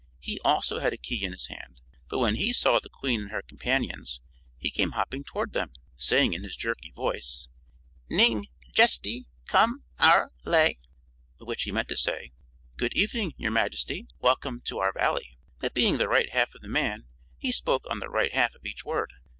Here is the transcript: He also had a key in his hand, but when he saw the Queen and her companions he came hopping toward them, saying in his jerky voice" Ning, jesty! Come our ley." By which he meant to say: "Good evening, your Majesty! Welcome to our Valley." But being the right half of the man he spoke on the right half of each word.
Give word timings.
He 0.19 0.39
also 0.43 0.79
had 0.79 0.93
a 0.93 0.97
key 0.97 1.23
in 1.23 1.31
his 1.31 1.45
hand, 1.45 1.79
but 2.09 2.17
when 2.17 2.33
he 2.33 2.53
saw 2.53 2.79
the 2.79 2.89
Queen 2.89 3.21
and 3.21 3.29
her 3.29 3.43
companions 3.43 4.19
he 4.57 4.71
came 4.71 4.93
hopping 4.93 5.23
toward 5.23 5.53
them, 5.53 5.73
saying 5.95 6.33
in 6.33 6.41
his 6.41 6.55
jerky 6.55 6.89
voice" 6.89 7.47
Ning, 8.09 8.47
jesty! 8.75 9.27
Come 9.45 9.83
our 9.99 10.31
ley." 10.43 10.79
By 11.39 11.43
which 11.45 11.61
he 11.65 11.71
meant 11.71 11.89
to 11.89 11.97
say: 11.97 12.31
"Good 12.77 12.95
evening, 12.95 13.35
your 13.37 13.51
Majesty! 13.51 14.07
Welcome 14.17 14.61
to 14.61 14.79
our 14.79 14.91
Valley." 14.91 15.37
But 15.59 15.75
being 15.75 15.99
the 15.99 16.07
right 16.09 16.31
half 16.31 16.55
of 16.55 16.61
the 16.61 16.67
man 16.67 17.05
he 17.37 17.51
spoke 17.51 17.85
on 17.87 17.99
the 17.99 18.09
right 18.09 18.33
half 18.33 18.55
of 18.55 18.65
each 18.65 18.83
word. 18.83 19.13